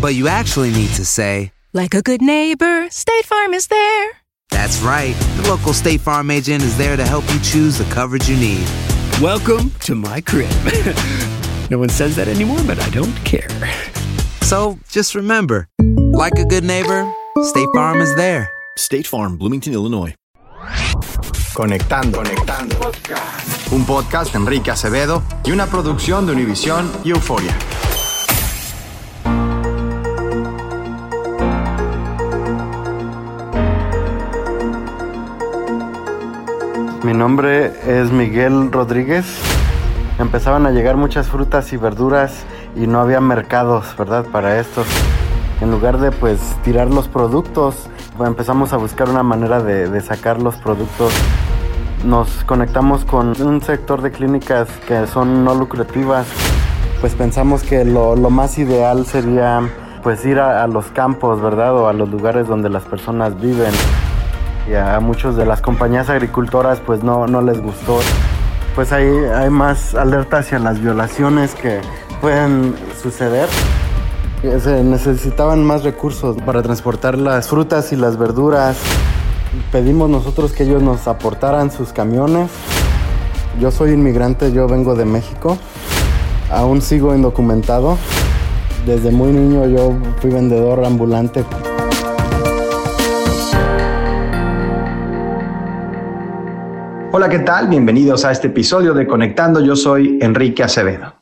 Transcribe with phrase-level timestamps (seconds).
[0.00, 4.10] But you actually need to say, Like a good neighbor, State Farm is there.
[4.50, 5.14] That's right.
[5.36, 8.66] The local State Farm agent is there to help you choose the coverage you need.
[9.20, 10.50] Welcome to my crib.
[11.70, 13.48] no one says that anymore, but I don't care.
[14.42, 15.68] So just remember,
[16.12, 17.12] like a good neighbor,
[17.42, 18.50] State Farm is there.
[18.76, 20.14] State Farm, Bloomington, Illinois.
[21.54, 22.18] Conectando.
[22.18, 22.76] Conectando.
[23.72, 27.54] Un podcast de Enrique Acevedo y una producción de Univisión y Euforia.
[37.10, 39.26] Mi nombre es Miguel Rodríguez.
[40.20, 42.44] Empezaban a llegar muchas frutas y verduras
[42.76, 44.24] y no había mercados, ¿verdad?
[44.26, 44.84] Para esto.
[45.60, 47.90] En lugar de pues tirar los productos,
[48.24, 51.12] empezamos a buscar una manera de, sacar los productos.
[52.04, 56.28] Nos conectamos con un sector de clínicas que son no lucrativas.
[57.00, 59.68] Pues pensamos que lo, lo más ideal sería
[60.04, 61.74] pues ir a, a los campos, ¿verdad?
[61.74, 63.72] O a los lugares donde las personas viven
[64.68, 67.98] y a muchos de las compañías agricultoras pues no, no les gustó.
[68.74, 71.80] Pues ahí hay más alerta hacia las violaciones que
[72.20, 73.48] pueden suceder.
[74.42, 78.78] Se necesitaban más recursos para transportar las frutas y las verduras.
[79.72, 82.50] Pedimos nosotros que ellos nos aportaran sus camiones.
[83.60, 85.58] Yo soy inmigrante, yo vengo de México.
[86.50, 87.98] Aún sigo indocumentado.
[88.86, 91.44] Desde muy niño yo fui vendedor ambulante.
[97.20, 97.68] Hola, ¿qué tal?
[97.68, 99.60] Bienvenidos a este episodio de Conectando.
[99.60, 101.16] Yo soy Enrique Acevedo.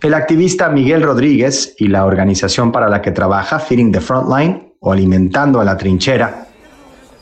[0.00, 4.90] El activista Miguel Rodríguez y la organización para la que trabaja, Feeding the Frontline o
[4.90, 6.46] Alimentando a la Trinchera,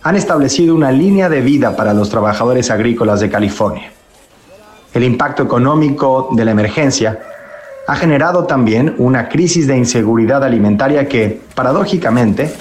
[0.01, 3.91] han establecido una línea de vida para los trabajadores agrícolas de California.
[4.95, 7.19] El impacto económico de la emergencia
[7.89, 12.55] ha generado también una crisis de inseguridad alimentaria que, paradójicamente,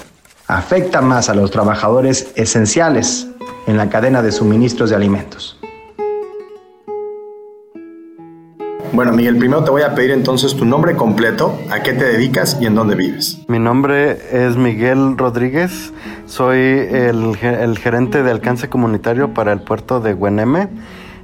[0.47, 3.28] afecta más a los trabajadores esenciales
[3.67, 5.59] en la cadena de suministros de alimentos.
[8.91, 12.57] Bueno, Miguel, primero te voy a pedir entonces tu nombre completo, a qué te dedicas
[12.61, 13.39] y en dónde vives.
[13.50, 15.91] Mi nombre es Miguel Rodríguez,
[16.28, 20.69] soy el, el gerente de alcance comunitario para el puerto de Gueneme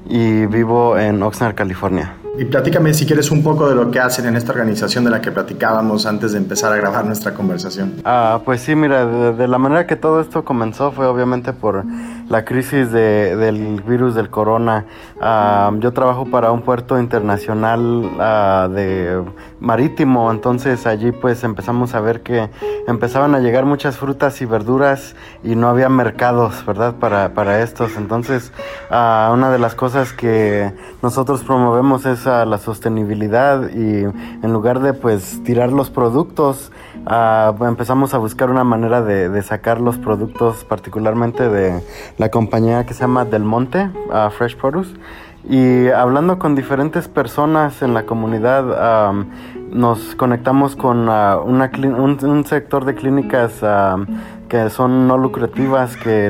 [0.09, 2.15] y vivo en Oxnard, California.
[2.37, 5.19] Y platícame si quieres un poco de lo que hacen en esta organización de la
[5.21, 7.95] que platicábamos antes de empezar a grabar nuestra conversación.
[8.05, 11.83] Ah, pues sí, mira, de, la manera que todo esto comenzó fue obviamente por
[12.29, 14.85] la crisis de- del virus del corona.
[15.19, 19.21] Ah, yo trabajo para un puerto internacional ah, de
[19.59, 22.49] marítimo, entonces allí pues empezamos a ver que
[22.87, 26.95] empezaban a llegar muchas frutas y verduras y no había mercados, ¿verdad?
[26.95, 27.97] Para, para estos.
[27.97, 28.53] Entonces,
[28.89, 30.71] ah, una de las cosas que
[31.03, 36.71] nosotros promovemos es ah, la sostenibilidad y en lugar de pues tirar los productos,
[37.05, 41.81] ah, empezamos a buscar una manera de, sacar los productos, particularmente de
[42.17, 44.95] la compañía que se llama Del Monte, ah, Fresh Produce.
[45.49, 49.13] Y hablando con diferentes personas en la comunidad,
[49.71, 53.61] nos conectamos con ah, una un, un sector de clínicas
[54.49, 56.29] que son no lucrativas, que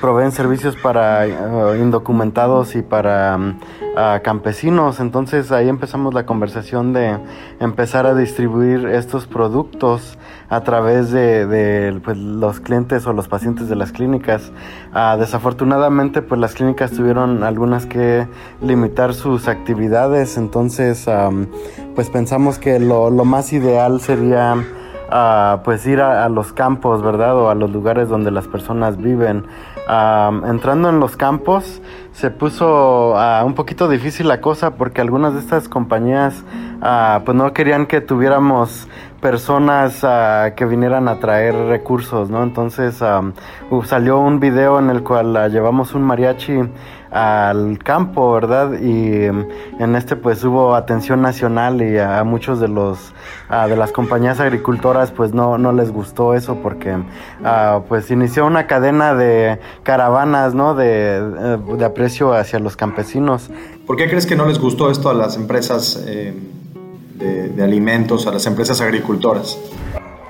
[0.00, 5.00] proveen servicios para uh, indocumentados y para uh, campesinos.
[5.00, 7.18] Entonces ahí empezamos la conversación de
[7.60, 13.76] empezar a distribuir estos productos a través de, pues, los clientes o los pacientes de
[13.76, 14.52] las clínicas.
[14.94, 18.26] Uh, desafortunadamente pues las clínicas tuvieron algunas que
[18.62, 21.46] limitar sus actividades, entonces um,
[21.94, 27.02] pues pensamos que lo, lo más ideal sería uh, pues ir a, a, los campos,
[27.02, 27.36] ¿verdad?
[27.36, 29.44] O a los lugares donde las personas viven.
[29.88, 31.80] Uh, entrando en los campos
[32.10, 36.42] se puso uh, un poquito difícil la cosa porque algunas de estas compañías
[37.24, 38.88] pues no querían que tuviéramos
[39.20, 42.42] personas uh, que vinieran a traer recursos, ¿no?
[42.42, 43.32] Entonces um,
[43.84, 46.68] salió un video en el cual uh, llevamos un mariachi
[47.16, 48.80] al campo, ¿verdad?
[48.80, 49.46] Y um,
[49.78, 53.14] en este pues hubo atención nacional y a, muchos de los
[53.68, 56.96] de las compañías agricultoras pues no, no les gustó eso porque
[57.88, 60.74] pues inició una cadena de caravanas, ¿no?
[60.74, 61.20] De,
[61.78, 63.50] de, aprecio hacia los campesinos.
[63.86, 66.02] ¿Por qué crees que no les gustó esto a las empresas?
[66.06, 66.34] Eh
[67.18, 69.58] de, alimentos a las empresas agricultoras?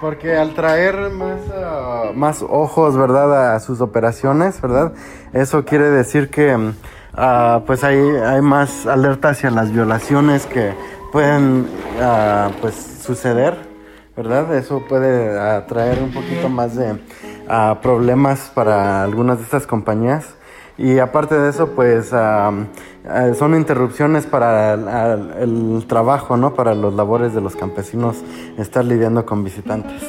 [0.01, 4.93] Porque al traer más, uh, más ojos, ¿verdad?, a sus operaciones, ¿verdad?
[5.33, 10.75] Eso quiere decir que uh, pues hay, hay más alerta hacia las violaciones que
[11.13, 11.67] pueden
[11.99, 13.57] uh, pues suceder,
[14.15, 14.55] ¿verdad?
[14.55, 17.01] Eso puede atraer un poquito más de
[17.81, 20.36] problemas para algunas de estas compañías.
[20.79, 26.55] Y aparte de eso, pues uh, son interrupciones para el, el, trabajo, ¿no?
[26.55, 28.17] Para los labores de los campesinos
[28.59, 30.03] estar lidiando con visitantes.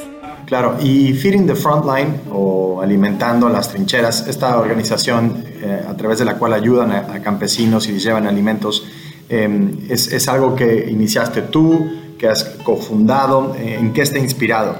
[0.44, 6.24] Claro, y Feeding the Frontline o Alimentando las Trincheras, esta organización eh, a través de
[6.24, 8.86] la cual ayudan a, a campesinos y llevan alimentos,
[9.28, 11.86] eh, es, es, algo que iniciaste tú,
[12.18, 14.76] que has cofundado, ¿en qué está inspirado?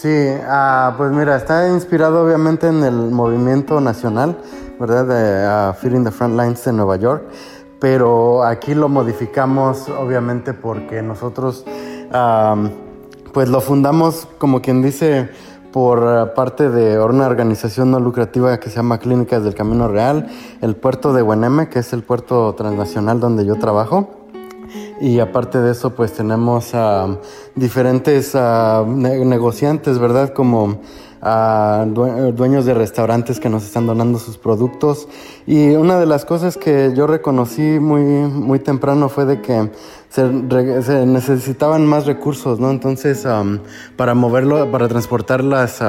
[0.00, 0.26] Sí,
[0.96, 4.36] pues mira, está inspirado obviamente en el movimiento nacional
[4.78, 5.06] ¿verdad?
[5.06, 7.24] De uh, Feeding the Front Lines de Nueva York.
[7.80, 11.64] Pero aquí lo modificamos, obviamente, porque nosotros,
[12.12, 12.70] um,
[13.32, 15.28] pues lo fundamos, como quien dice,
[15.72, 20.28] por parte de una organización no lucrativa que se llama Clínicas del Camino Real,
[20.60, 24.08] el puerto de Hueneme, que es el puerto transnacional donde yo trabajo.
[25.00, 27.18] Y aparte de eso, pues tenemos uh,
[27.54, 30.32] diferentes uh, ne negociantes, ¿verdad?
[30.32, 30.80] Como
[31.20, 35.08] a dueños de restaurantes que nos están donando sus productos.
[35.46, 39.70] Y una de las cosas que yo reconocí muy, muy temprano fue de que
[40.10, 40.26] se,
[41.06, 42.70] necesitaban más recursos, ¿no?
[42.70, 43.26] Entonces,
[43.96, 45.80] para moverlo, para transportar las,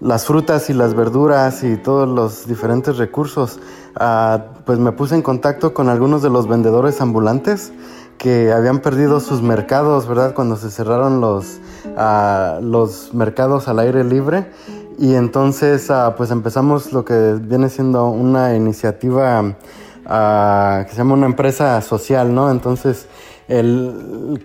[0.00, 3.58] las frutas y las verduras y todos los diferentes recursos,
[4.00, 7.72] uh, pues me puse en contacto con algunos de los vendedores ambulantes
[8.18, 10.34] que habían perdido sus mercados, ¿verdad?
[10.34, 11.60] Cuando se cerraron los,
[11.96, 14.50] uh, los mercados al aire libre.
[14.98, 21.14] Y entonces, uh, pues empezamos lo que viene siendo una iniciativa uh, que se llama
[21.14, 22.50] una empresa social, ¿no?
[22.50, 23.06] Entonces,
[23.48, 24.40] el,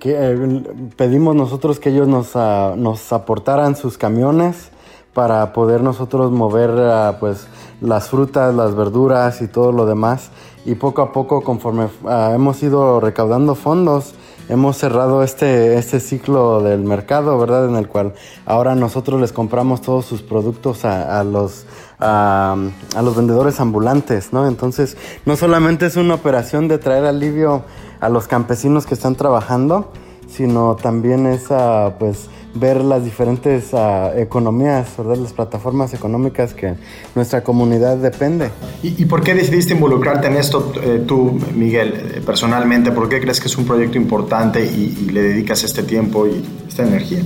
[0.98, 4.72] pedimos nosotros que ellos nos, nos aportaran sus camiones
[5.20, 6.72] para poder nosotros mover
[7.20, 7.46] pues
[7.82, 10.30] las frutas, las verduras y todo lo demás
[10.64, 14.14] y poco a poco conforme uh, hemos ido recaudando fondos,
[14.48, 17.68] hemos cerrado este, este ciclo del mercado, ¿verdad?
[17.68, 18.14] En el cual
[18.46, 21.66] ahora nosotros les compramos todos sus productos a, los,
[22.00, 22.56] a,
[23.04, 24.48] los vendedores ambulantes, ¿no?
[24.48, 24.96] Entonces,
[25.26, 27.64] no solamente es una operación de traer alivio
[28.00, 29.92] a los campesinos que están trabajando,
[30.30, 32.30] sino también es, uh, pues,
[32.60, 35.18] ver las diferentes uh, economías, ¿verdad?
[35.18, 36.76] las plataformas económicas que
[37.16, 38.50] nuestra comunidad depende.
[38.84, 42.92] ¿Y, y por qué decidiste involucrarte en esto eh, tú, Miguel, eh, personalmente?
[42.92, 46.46] ¿Por qué crees que es un proyecto importante y, y le dedicas este tiempo y
[46.68, 47.24] esta energía?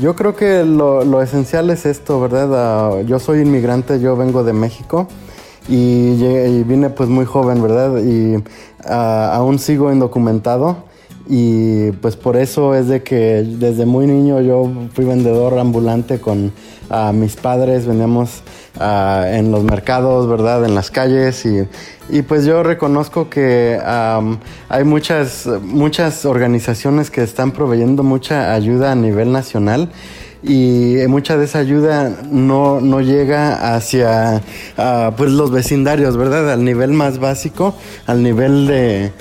[0.00, 3.00] Yo creo que lo, lo esencial es esto, ¿verdad?
[3.00, 5.08] Uh, yo soy inmigrante, yo vengo de México
[5.68, 7.98] y, y vine pues muy joven, ¿verdad?
[8.02, 8.42] Y
[8.88, 10.85] aún sigo indocumentado
[11.28, 16.52] y pues por eso es de que desde muy niño yo fui vendedor ambulante con
[17.14, 18.42] mis padres, vendíamos
[18.80, 20.64] en los mercados, ¿verdad?
[20.64, 21.66] En las calles y,
[22.08, 28.94] y pues yo reconozco que hay muchas, muchas organizaciones que están proveyendo mucha ayuda a
[28.94, 29.90] nivel nacional
[30.48, 34.42] y mucha de esa ayuda no, no llega hacia
[35.16, 36.52] pues los vecindarios, ¿verdad?
[36.52, 37.74] Al nivel más básico,
[38.06, 39.12] al nivel de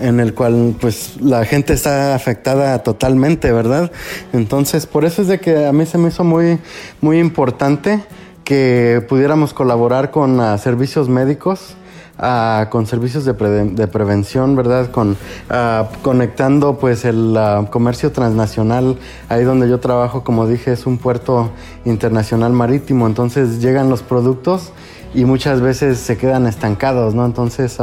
[0.00, 3.90] en el cual pues la gente está afectada totalmente, ¿verdad?
[4.32, 6.58] Entonces, por eso es de que a mí se me hizo muy,
[7.00, 8.00] muy importante
[8.44, 11.76] que pudiéramos colaborar con uh, servicios médicos
[12.18, 14.90] uh, con servicios de, pre de, prevención, ¿verdad?
[14.90, 20.86] Con, uh, conectando pues el uh, comercio transnacional, ahí donde yo trabajo, como dije, es
[20.86, 21.50] un puerto
[21.84, 24.72] internacional marítimo, entonces llegan los productos
[25.14, 27.24] y muchas veces se quedan estancados, ¿no?
[27.24, 27.78] Entonces,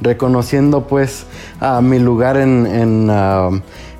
[0.00, 1.26] reconociendo pues
[1.82, 3.10] mi lugar en,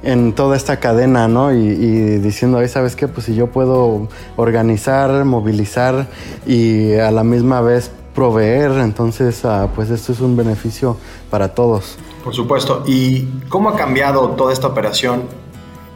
[0.05, 1.53] en, toda esta cadena, ¿no?
[1.53, 4.07] Y, diciendo, ahí sabes qué, pues si yo puedo
[4.37, 6.07] organizar, movilizar
[6.47, 10.97] y a la misma vez proveer, entonces ah, pues esto es un beneficio
[11.31, 11.97] para todos.
[12.25, 12.83] Por supuesto.
[12.85, 15.23] ¿Y cómo ha cambiado toda esta operación?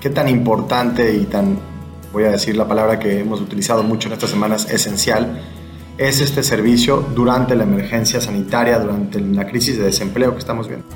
[0.00, 1.58] ¿Qué tan importante y tan,
[2.12, 5.42] voy a decir la palabra que hemos utilizado mucho en estas semanas, esencial,
[5.98, 10.86] es este servicio durante la emergencia sanitaria, durante la crisis de desempleo que estamos viendo?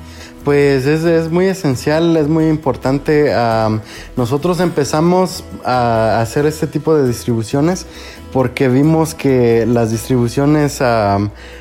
[0.47, 3.33] Pues es, muy esencial, es muy importante.
[4.15, 7.85] nosotros empezamos a hacer este tipo de distribuciones
[8.31, 10.81] porque vimos que las distribuciones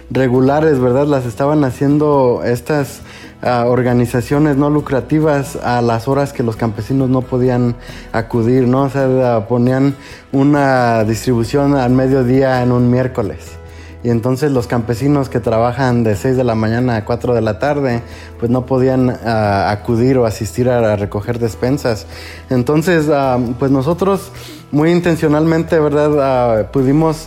[0.09, 1.05] regulares, ¿verdad?
[1.09, 3.00] Las estaban haciendo estas
[3.43, 7.75] organizaciones no lucrativas a las horas que los campesinos no podían
[8.12, 8.85] acudir, ¿no?
[8.85, 9.97] O sea, ponían
[10.31, 13.59] una distribución al mediodía en un miércoles.
[14.06, 17.58] Y entonces los campesinos que trabajan de 6 de la mañana a 4 de la
[17.58, 18.02] tarde,
[18.38, 22.06] pues no podían acudir o asistir a, recoger despensas.
[22.48, 23.10] Entonces,
[23.58, 24.30] pues nosotros
[24.70, 26.70] muy intencionalmente, ¿verdad?
[26.70, 27.26] pudimos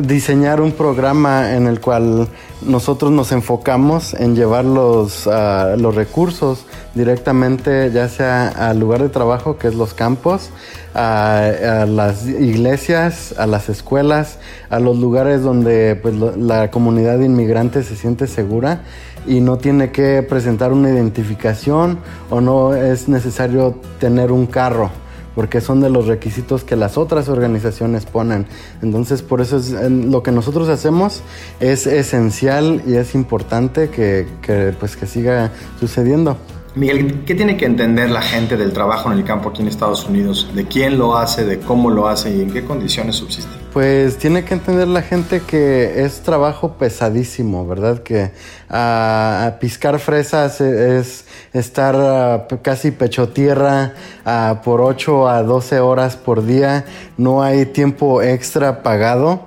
[0.00, 2.28] diseñar un programa en el cual
[2.64, 9.08] nosotros nos enfocamos en llevar los, ah, los recursos directamente ya sea al lugar de
[9.08, 10.50] trabajo que es los campos,
[10.94, 14.38] a, las iglesias, a las escuelas,
[14.70, 18.82] a los lugares donde pues, la comunidad inmigrante se siente segura
[19.26, 21.98] y no tiene que presentar una identificación
[22.30, 24.90] o no es necesario tener un carro
[25.34, 28.44] porque son de los requisitos que las otras organizaciones ponen.
[28.82, 31.22] Entonces, por eso es, lo que nosotros hacemos
[31.58, 36.36] es esencial y es importante que, que, pues, que siga sucediendo.
[36.74, 40.06] Miguel, ¿qué tiene que entender la gente del trabajo en el campo aquí en Estados
[40.06, 40.48] Unidos?
[40.54, 43.50] ¿De quién lo hace, de cómo lo hace y en qué condiciones subsiste?
[43.74, 48.02] Pues tiene que entender la gente que es trabajo pesadísimo, ¿verdad?
[48.02, 48.32] Que
[48.70, 53.92] ah, piscar fresas es estar ah, casi pecho tierra
[54.24, 56.86] ah, por 8 a 12 horas por día.
[57.18, 59.46] No hay tiempo extra pagado.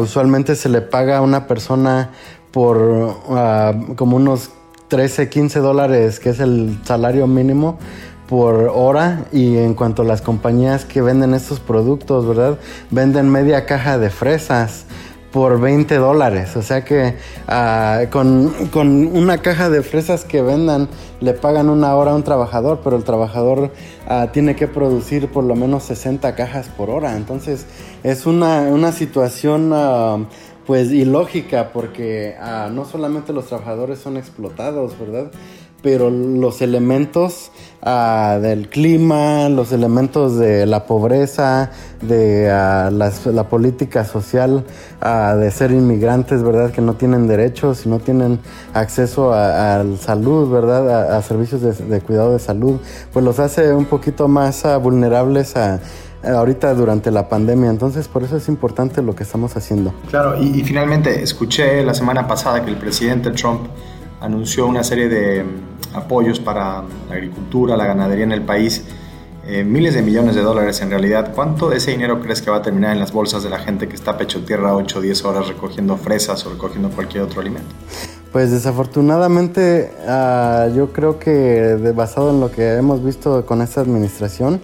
[0.00, 2.10] usualmente se le paga a una persona
[2.52, 3.16] por
[3.96, 4.50] como unos
[4.92, 7.78] 13, 15 dólares, que es el salario mínimo
[8.28, 12.58] por hora y en cuanto a las compañías que venden estos productos, ¿verdad?
[12.90, 14.84] Venden media caja de fresas
[15.32, 16.56] por 20 dólares.
[16.56, 17.14] O sea que
[17.48, 18.52] ah, con,
[19.16, 23.04] una caja de fresas que vendan le pagan una hora a un trabajador, pero el
[23.04, 23.72] trabajador
[24.06, 27.16] ah, tiene que producir por lo menos 60 cajas por hora.
[27.16, 27.64] Entonces
[28.02, 30.18] es una, una situación ah,
[30.66, 35.30] pues ilógica porque ah, no solamente los trabajadores son explotados, ¿verdad?
[35.82, 37.50] Pero los elementos
[37.82, 44.64] ah, del clima, los elementos de la pobreza, de ah, la política social
[45.02, 46.70] de ser inmigrantes, ¿verdad?
[46.70, 48.38] Que no tienen derechos y no tienen
[48.74, 51.16] acceso a, salud, ¿verdad?
[51.16, 52.78] A, servicios de, de, cuidado de salud,
[53.12, 55.80] pues los hace un poquito más vulnerables a
[56.24, 57.70] ahorita durante la pandemia.
[57.70, 59.92] Entonces, por eso es importante lo que estamos haciendo.
[60.08, 63.62] Claro, y, finalmente escuché la semana pasada que el presidente Trump
[64.20, 68.84] anunció una serie de mm, apoyos para la agricultura, la ganadería en el país.
[69.44, 71.32] Eh, miles de millones de dólares en realidad.
[71.34, 73.88] ¿Cuánto de ese dinero crees que va a terminar en las bolsas de la gente
[73.88, 77.74] que está pecho tierra 8 o 10 horas recogiendo fresas o recogiendo cualquier otro alimento?
[78.30, 84.60] Pues desafortunadamente ah, yo creo que basado en lo que hemos visto con esta administración,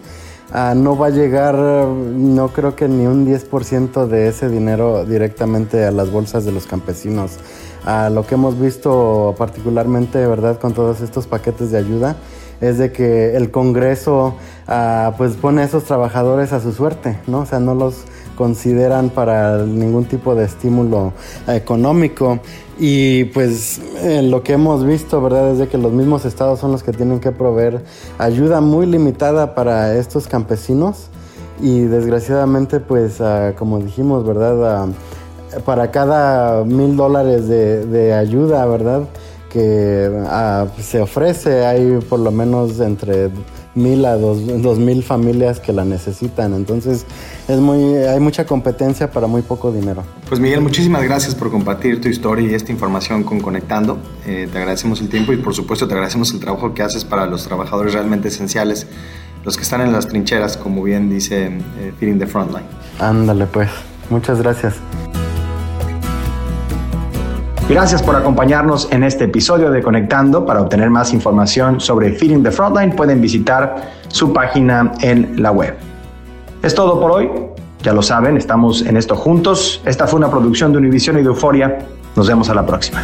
[0.50, 5.84] Ah, no va a llegar, no creo que ni un 10% de ese dinero directamente
[5.84, 7.38] a las bolsas de los campesinos.
[8.10, 12.16] Lo que hemos visto particularmente, ¿verdad?, con todos estos paquetes de ayuda,
[12.60, 14.34] es de que el Congreso
[14.66, 17.40] ah, pues pone a esos trabajadores a su suerte, ¿no?
[17.40, 18.04] O sea, no los
[18.38, 21.12] consideran para ningún tipo de estímulo
[21.48, 22.38] económico.
[22.78, 23.80] Y pues
[24.22, 25.60] lo que hemos visto, ¿verdad?
[25.60, 27.82] Es que los mismos estados son los que tienen que proveer
[28.16, 31.08] ayuda muy limitada para estos campesinos.
[31.60, 33.20] Y desgraciadamente, pues
[33.58, 34.86] como dijimos, ¿verdad?
[35.64, 39.02] Para cada mil dólares de, ayuda, ¿verdad?
[39.50, 40.12] Que
[40.80, 43.30] se ofrece, hay por lo menos entre
[43.78, 44.38] mil a dos,
[44.78, 46.54] mil familias que la necesitan.
[46.54, 47.06] Entonces
[47.48, 50.02] es muy, hay mucha competencia para muy poco dinero.
[50.28, 53.98] Pues Miguel, muchísimas gracias por compartir tu historia y esta información con Conectando.
[54.26, 57.26] Eh, te agradecemos el tiempo y por supuesto te agradecemos el trabajo que haces para
[57.26, 58.86] los trabajadores realmente esenciales,
[59.44, 62.66] los que están en las trincheras, como bien dice eh, Feeding the Frontline.
[62.98, 63.70] Ándale pues,
[64.10, 64.74] muchas gracias.
[67.68, 70.46] Gracias por acompañarnos en este episodio de Conectando.
[70.46, 75.76] Para obtener más información sobre Feeding the Frontline pueden visitar su página en la web.
[76.62, 77.30] Es todo por hoy.
[77.82, 79.82] Ya lo saben, estamos en esto juntos.
[79.84, 81.78] Esta fue una producción de Univision y de Euforia.
[82.16, 83.02] Nos vemos a la próxima.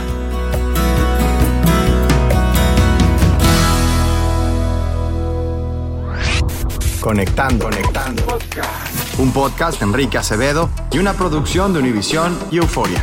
[7.00, 8.22] Conectando, conectando.
[9.18, 13.02] Un podcast de Enrique Acevedo y una producción de Univision y Euforia.